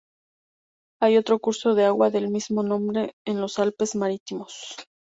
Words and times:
Hay 0.99 1.15
otro 1.15 1.37
curso 1.37 1.75
de 1.75 1.85
agua 1.85 2.09
del 2.09 2.29
mismo 2.29 2.63
nombre 2.63 3.13
en 3.23 3.39
los 3.39 3.59
Alpes 3.59 3.95
Marítimos. 3.95 4.75